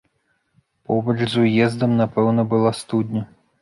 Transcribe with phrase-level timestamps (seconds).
[0.93, 3.29] Побач з уездам, напэўна, была студня.